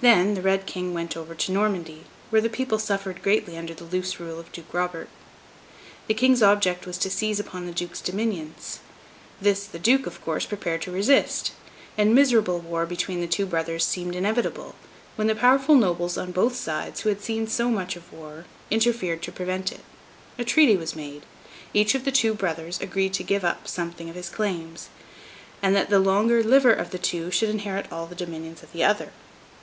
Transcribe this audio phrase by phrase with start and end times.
[0.00, 3.84] Then, the Red King went over to Normandy, where the people suffered greatly under the
[3.86, 5.08] loose rule of Duke Robert.
[6.08, 8.80] The King's object was to seize upon the Duke's dominions.
[9.40, 11.52] This, the Duke, of course, prepared to resist;
[11.96, 14.74] and miserable war between the two brothers seemed inevitable,
[15.16, 19.22] when the powerful nobles on both sides, who had seen so much of war, interfered
[19.22, 19.80] to prevent it.
[20.38, 21.22] A treaty was made.
[21.72, 24.90] Each of the two brothers agreed to give up something of his claims,
[25.62, 28.84] and that the longer liver of the two should inherit all the dominions of the
[28.84, 29.10] other.